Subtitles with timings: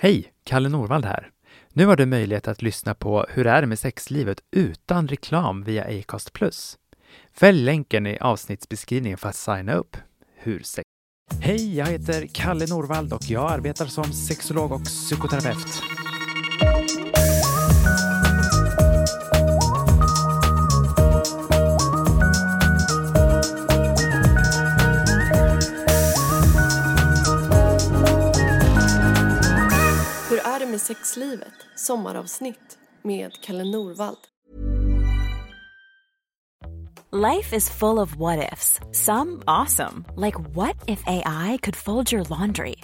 [0.00, 0.32] Hej!
[0.44, 1.30] Kalle Norvald här.
[1.72, 5.84] Nu har du möjlighet att lyssna på Hur är det med sexlivet utan reklam via
[5.84, 6.30] Acast+.
[7.32, 9.96] Fäll länken i avsnittsbeskrivningen för att signa upp.
[10.36, 10.84] Hur sex...
[11.40, 15.82] Hej, jag heter Kalle Norvald och jag arbetar som sexolog och psykoterapeut.
[30.88, 31.52] Sexlivet?
[31.76, 34.18] Sommaravsnitt med Kalle Norvald.
[37.10, 38.80] Life is full of what ifs.
[38.92, 42.76] Some awesome, like what if AI could fold your laundry?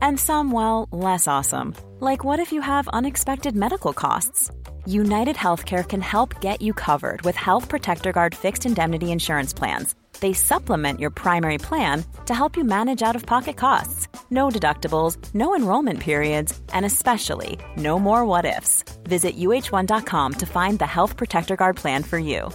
[0.00, 4.50] And some, well, less awesome, like what if you have unexpected medical costs?
[4.86, 9.94] United Healthcare can help get you covered with Health Protector Guard fixed indemnity insurance plans.
[10.22, 14.06] They supplement your primary plan to help you manage out of pocket costs.
[14.30, 18.84] No deductibles, no enrollment periods, and especially no more what ifs.
[19.02, 22.50] Visit uh1.com to find the Health Protector Guard plan for you.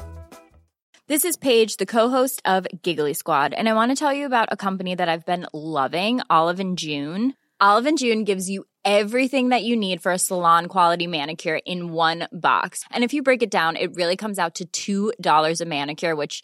[1.08, 4.48] This is Paige, the co-host of Giggly Squad, and I want to tell you about
[4.52, 7.34] a company that I've been loving, Olive and June.
[7.60, 11.92] Olive and June gives you everything that you need for a salon quality manicure in
[11.92, 12.86] one box.
[12.92, 16.44] And if you break it down, it really comes out to $2 a manicure, which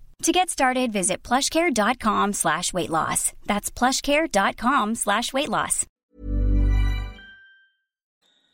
[0.21, 3.33] To get started, visit plushcare.com slash weight loss.
[3.45, 5.87] That's plushcare.com slash weight loss.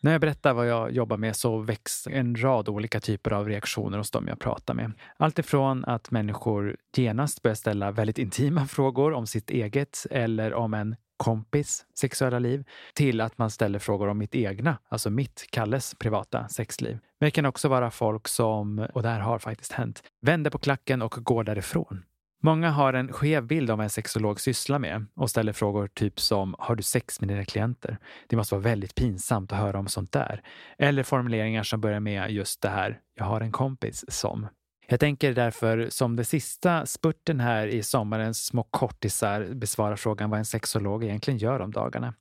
[0.02, 3.98] När jag berättar vad jag jobbar med så väcks en rad olika typer av reaktioner
[3.98, 4.92] hos dem jag pratar med.
[5.18, 10.74] Allt ifrån att människor genast börjar ställa väldigt intima frågor om sitt eget eller om
[10.74, 12.64] en kompis sexuella liv
[12.94, 17.00] till att man ställer frågor om mitt egna, alltså mitt, Kalles, privata sexliv.
[17.20, 20.58] Men det kan också vara folk som, och det här har faktiskt hänt, vänder på
[20.58, 22.04] klacken och går därifrån.
[22.44, 26.20] Många har en skev bild av vad en sexolog sysslar med och ställer frågor typ
[26.20, 27.98] som Har du sex med dina klienter?
[28.28, 30.42] Det måste vara väldigt pinsamt att höra om sånt där.
[30.78, 34.48] Eller formuleringar som börjar med just det här Jag har en kompis som.
[34.90, 40.40] Jag tänker därför som det sista spurten här i sommarens små kortisar besvara frågan vad
[40.40, 42.14] en sexolog egentligen gör om dagarna.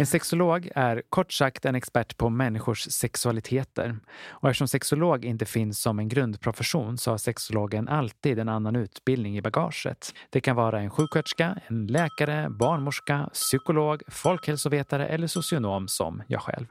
[0.00, 3.98] En sexolog är kort sagt en expert på människors sexualiteter.
[4.28, 9.36] Och eftersom sexolog inte finns som en grundprofession så har sexologen alltid en annan utbildning
[9.36, 10.14] i bagaget.
[10.30, 16.66] Det kan vara en sjuksköterska, en läkare, barnmorska, psykolog, folkhälsovetare eller socionom som jag själv.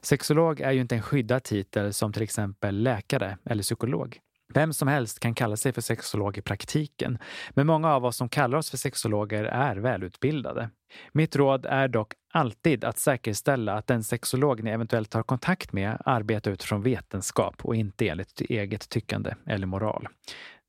[0.00, 4.18] Sexolog är ju inte en skyddad titel som till exempel läkare eller psykolog.
[4.54, 7.18] Vem som helst kan kalla sig för sexolog i praktiken,
[7.50, 10.70] men många av oss som kallar oss för sexologer är välutbildade.
[11.12, 16.02] Mitt råd är dock alltid att säkerställa att den sexolog ni eventuellt tar kontakt med
[16.04, 20.08] arbetar utifrån vetenskap och inte enligt eget tyckande eller moral.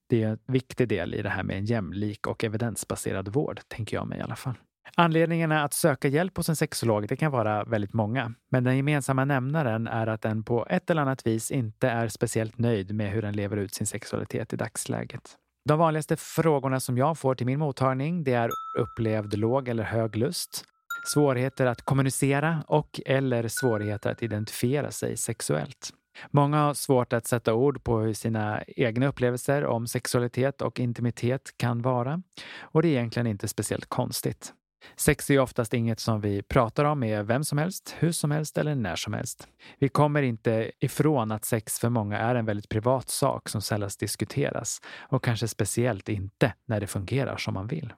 [0.10, 3.98] Det är en viktig del i det här med en jämlik och evidensbaserad vård, tänker
[3.98, 4.56] jag mig i alla fall.
[4.96, 9.26] Anledningarna att söka hjälp hos en sexolog det kan vara väldigt många, men den gemensamma
[9.26, 13.22] nämnaren är att den på ett eller annat vis inte är speciellt nöjd med hur
[13.22, 15.38] den lever ut sin sexualitet i dagsläget.
[15.70, 18.50] De vanligaste frågorna som jag får till min mottagning det är
[18.80, 20.66] upplevd låg eller hög lust,
[21.14, 25.90] svårigheter att kommunicera och eller svårigheter att identifiera sig sexuellt.
[26.32, 31.58] Många har svårt att sätta ord på hur sina egna upplevelser om sexualitet och intimitet
[31.58, 32.22] kan vara.
[32.62, 34.54] Och det är egentligen inte speciellt konstigt.
[34.96, 38.58] Sex är oftast inget som vi pratar om med vem som helst, hur som helst
[38.58, 39.48] eller när som helst.
[39.80, 43.90] Vi kommer inte ifrån att sex för många är en väldigt privat sak som sällan
[44.00, 47.94] diskuteras och kanske speciellt inte när det fungerar som man vill.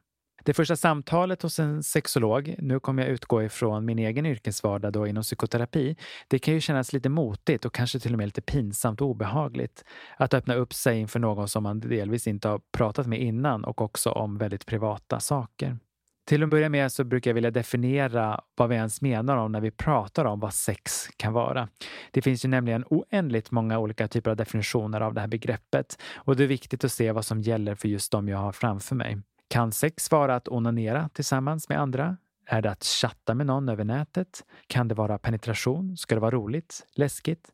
[0.46, 5.08] Det första samtalet hos en sexolog, nu kommer jag utgå ifrån min egen yrkesvardag då
[5.08, 5.96] inom psykoterapi,
[6.28, 9.86] det kan ju kännas lite motigt och kanske till och med lite pinsamt och obehagligt.
[10.18, 13.82] Att öppna upp sig inför någon som man delvis inte har pratat med innan och
[13.82, 15.78] också om väldigt privata saker.
[16.26, 19.62] Till att börja med så brukar jag vilja definiera vad vi ens menar om när
[19.62, 21.70] vi pratar om vad sex kan vara.
[22.12, 26.36] Det finns ju nämligen oändligt många olika typer av definitioner av det här begreppet och
[26.36, 29.18] det är viktigt att se vad som gäller för just de jag har framför mig.
[29.48, 32.18] Kan sex vara att onanera tillsammans med andra?
[32.48, 34.44] Är det att chatta med någon över nätet?
[34.68, 35.98] Kan det vara penetration?
[35.98, 36.88] Ska det vara roligt?
[36.96, 37.52] Läskigt?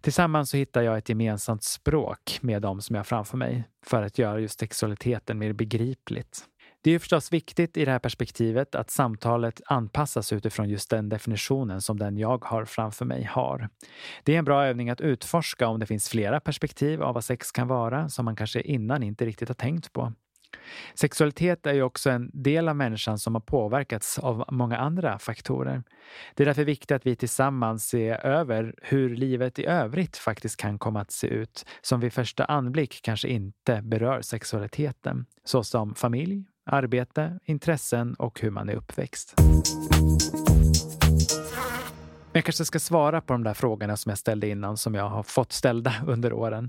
[0.00, 4.02] Tillsammans så hittar jag ett gemensamt språk med dem som jag har framför mig för
[4.02, 6.44] att göra just sexualiteten mer begripligt.
[6.84, 11.80] Det är förstås viktigt i det här perspektivet att samtalet anpassas utifrån just den definitionen
[11.80, 13.68] som den jag har framför mig har.
[14.22, 17.52] Det är en bra övning att utforska om det finns flera perspektiv av vad sex
[17.52, 20.12] kan vara som man kanske innan inte riktigt har tänkt på.
[20.94, 25.82] Sexualitet är ju också en del av människan som har påverkats av många andra faktorer.
[26.34, 30.78] Det är därför viktigt att vi tillsammans ser över hur livet i övrigt faktiskt kan
[30.78, 37.38] komma att se ut, som vid första anblick kanske inte berör sexualiteten, såsom familj, arbete,
[37.44, 39.34] intressen och hur man är uppväxt.
[42.32, 45.22] Jag kanske ska svara på de där frågorna som jag ställde innan som jag har
[45.22, 46.68] fått ställda under åren.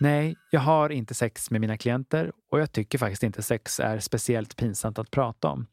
[0.00, 3.98] Nej, jag har inte sex med mina klienter och jag tycker faktiskt inte sex är
[3.98, 5.66] speciellt pinsamt att prata om.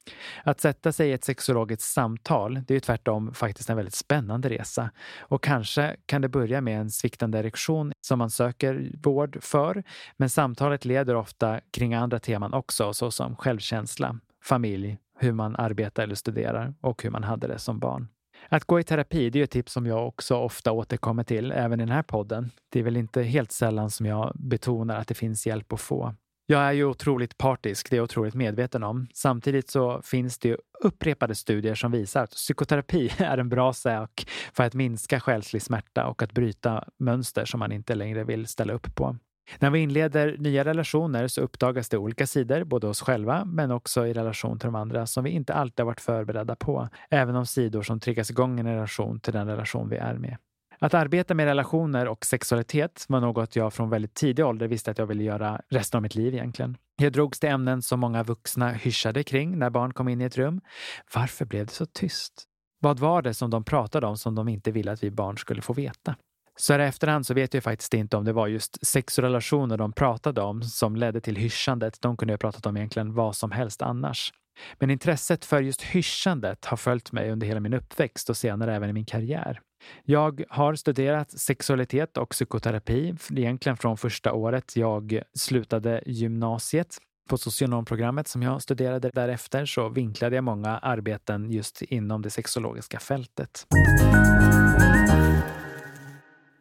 [0.44, 4.50] Att sätta sig i ett sexologiskt samtal, det är ju tvärtom faktiskt en väldigt spännande
[4.50, 4.92] resa.
[5.20, 9.84] Och kanske kan det börja med en sviktande erektion som man söker vård för.
[10.18, 16.16] Men samtalet leder ofta kring andra teman också, såsom självkänsla, familj, hur man arbetar eller
[16.16, 18.08] studerar och hur man hade det som barn.
[18.50, 21.80] Att gå i terapi, det är ett tips som jag också ofta återkommer till, även
[21.80, 22.52] i den här podden.
[22.70, 26.14] Det är väl inte helt sällan som jag betonar att det finns hjälp att få.
[26.48, 29.08] Jag är ju otroligt partisk, det är jag otroligt medveten om.
[29.14, 34.28] Samtidigt så finns det ju upprepade studier som visar att psykoterapi är en bra sak
[34.54, 38.74] för att minska själslig smärta och att bryta mönster som man inte längre vill ställa
[38.74, 39.18] upp på.
[39.60, 44.08] När vi inleder nya relationer så uppdagas det olika sidor, både hos själva men också
[44.08, 46.90] i relation till de andra, som vi inte alltid har varit förberedda på.
[47.10, 50.38] Även om sidor som triggas igång i en relation till den relation vi är med.
[50.80, 54.98] Att arbeta med relationer och sexualitet var något jag från väldigt tidig ålder visste att
[54.98, 56.78] jag ville göra resten av mitt liv egentligen.
[57.02, 60.38] Jag drogs till ämnen som många vuxna hyschade kring när barn kom in i ett
[60.38, 60.62] rum.
[61.16, 62.44] Varför blev det så tyst?
[62.80, 65.62] Vad var det som de pratade om som de inte ville att vi barn skulle
[65.62, 66.16] få veta?
[66.60, 69.94] Så här i efterhand så vet jag faktiskt inte om det var just sexrelationer de
[69.94, 72.02] pratade om som ledde till hyschandet.
[72.02, 74.34] De kunde ha pratat om egentligen vad som helst annars.
[74.80, 78.90] Men intresset för just hyschandet har följt mig under hela min uppväxt och senare även
[78.90, 79.60] i min karriär.
[80.04, 86.98] Jag har studerat sexualitet och psykoterapi egentligen från första året jag slutade gymnasiet.
[87.30, 93.00] På socionomprogrammet som jag studerade därefter så vinklade jag många arbeten just inom det sexologiska
[93.00, 93.66] fältet.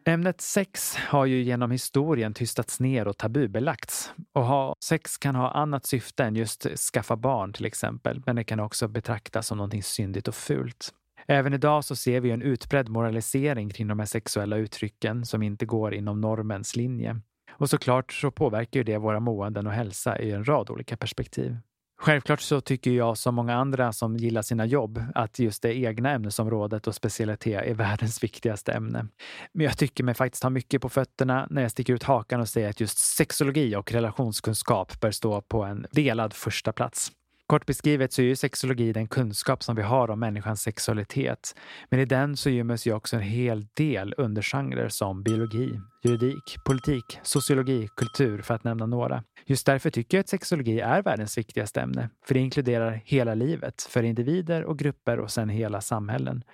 [0.07, 4.13] Ämnet sex har ju genom historien tystats ner och tabubelagts.
[4.33, 8.45] Och ha sex kan ha annat syfte än just skaffa barn till exempel, men det
[8.45, 10.91] kan också betraktas som någonting syndigt och fult.
[11.27, 15.67] Även idag så ser vi en utbredd moralisering kring de här sexuella uttrycken som inte
[15.67, 17.21] går inom normens linje.
[17.51, 21.57] Och såklart så påverkar ju det våra måenden och hälsa i en rad olika perspektiv.
[21.97, 26.11] Självklart så tycker jag som många andra som gillar sina jobb att just det egna
[26.11, 29.07] ämnesområdet och specialitet är världens viktigaste ämne.
[29.53, 32.49] Men jag tycker mig faktiskt ha mycket på fötterna när jag sticker ut hakan och
[32.49, 37.13] säger att just sexologi och relationskunskap bör stå på en delad första plats.
[37.47, 41.55] Kort beskrivet så är ju sexologi den kunskap som vi har om människans sexualitet.
[41.91, 47.19] Men i den så gömmer ju också en hel del undergenrer som biologi, juridik, politik,
[47.23, 49.25] sociologi, kultur för att nämna några.
[49.47, 53.83] Just därför tycker jag att sexologi är världens viktigaste ämne, för det inkluderar hela livet
[53.83, 56.45] för individer och grupper och sen hela samhällen.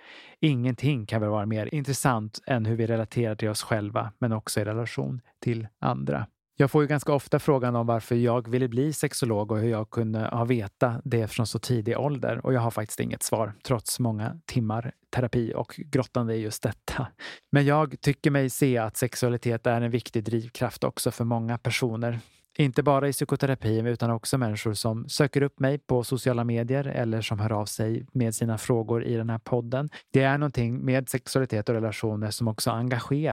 [0.41, 4.61] Ingenting kan väl vara mer intressant än hur vi relaterar till oss själva, men också
[4.61, 6.27] i relation till andra.
[6.61, 9.91] Jag får ju ganska ofta frågan om varför jag ville bli sexolog och hur jag
[9.91, 12.47] kunde ha veta det från så tidig ålder.
[12.47, 17.07] Och jag har faktiskt inget svar, trots många timmar terapi och grottande i just detta.
[17.53, 22.19] Men jag tycker mig se att sexualitet är en viktig drivkraft också för många personer.
[22.59, 27.21] Inte bara i psykoterapi utan också människor som söker upp mig på sociala medier eller
[27.21, 29.91] som hör av sig med sina frågor i den här podden.
[30.13, 33.33] Det är någonting med sexualitet och relationer som också engagerar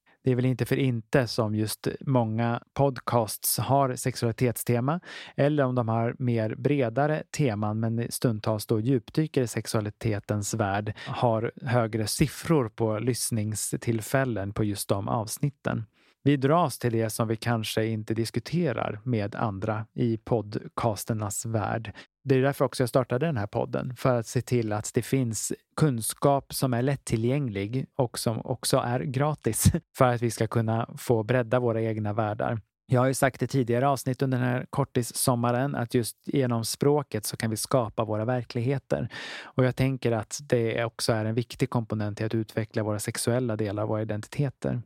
[0.23, 4.99] Det är väl inte för inte som just många podcasts har sexualitetstema
[5.35, 11.51] eller om de har mer bredare teman men stundtals då djupdyker i sexualitetens värld har
[11.61, 15.85] högre siffror på lyssningstillfällen på just de avsnitten.
[16.23, 21.93] Vi dras till det som vi kanske inte diskuterar med andra i podcasternas värld.
[22.23, 25.01] Det är därför också jag startade den här podden, för att se till att det
[25.01, 30.89] finns kunskap som är lättillgänglig och som också är gratis för att vi ska kunna
[30.97, 32.61] få bredda våra egna världar.
[32.85, 37.25] Jag har ju sagt i tidigare avsnitt under den här kortissommaren att just genom språket
[37.25, 39.09] så kan vi skapa våra verkligheter.
[39.43, 43.55] Och jag tänker att det också är en viktig komponent i att utveckla våra sexuella
[43.55, 44.81] delar våra identiteter.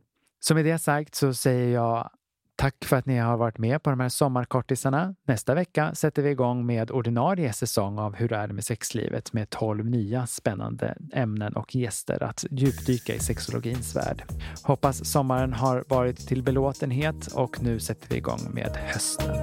[0.48, 2.10] Så med det sagt så säger jag
[2.56, 5.14] tack för att ni har varit med på de här sommarkortisarna.
[5.24, 9.50] Nästa vecka sätter vi igång med ordinarie säsong av Hur är det med sexlivet med
[9.50, 14.24] 12 nya spännande ämnen och gäster att djupdyka i sexologins värld.
[14.62, 19.34] Hoppas sommaren har varit till belåtenhet och nu sätter vi igång med hösten.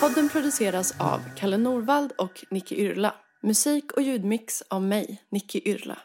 [0.00, 3.14] Podden produceras av Kalle Norvald och Nicky Yrla.
[3.44, 5.98] Musik och ljudmix av mig, Nicky Yrla.